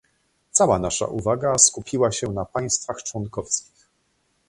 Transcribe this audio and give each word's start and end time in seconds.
Cała 0.51 0.79
nasza 0.79 1.05
uwaga 1.05 1.57
skupiła 1.57 2.11
się 2.11 2.31
na 2.31 2.45
państwach 2.45 3.03
członkowskich 3.03 3.87